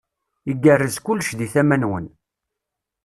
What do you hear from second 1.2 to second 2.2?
di tama-nwen.